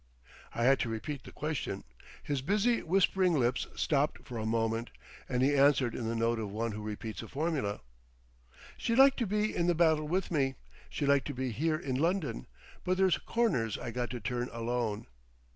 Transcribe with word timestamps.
I 0.55 0.63
had 0.63 0.79
to 0.79 0.89
repeat 0.89 1.25
the 1.25 1.31
question. 1.31 1.83
His 2.23 2.41
busy 2.41 2.81
whispering 2.81 3.39
lips 3.39 3.67
stopped 3.75 4.25
for 4.25 4.39
a 4.39 4.47
moment, 4.47 4.89
and 5.29 5.43
he 5.43 5.55
answered 5.55 5.93
in 5.93 6.07
the 6.09 6.15
note 6.15 6.39
of 6.39 6.49
one 6.49 6.71
who 6.71 6.81
repeats 6.81 7.21
a 7.21 7.27
formula. 7.27 7.81
"She'd 8.77 8.97
like 8.97 9.15
to 9.17 9.27
be 9.27 9.55
in 9.55 9.67
the 9.67 9.75
battle 9.75 10.07
with 10.07 10.31
me. 10.31 10.55
She'd 10.89 11.05
like 11.05 11.23
to 11.25 11.35
be 11.35 11.51
here 11.51 11.77
in 11.77 11.97
London. 11.99 12.47
But 12.83 12.97
there's 12.97 13.19
corners 13.19 13.77
I 13.77 13.91
got 13.91 14.09
to 14.09 14.19
turn 14.19 14.49
alone." 14.51 15.05